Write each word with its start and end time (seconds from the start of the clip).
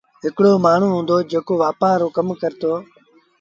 هڪڙو 0.23 0.51
مآڻهوٚٚݩ 0.65 0.95
هُݩدو 0.97 1.17
جيڪو 1.31 1.53
وآپآر 1.63 1.95
رو 2.01 2.07
ڪم 2.17 2.27
ڪرتو 2.41 2.73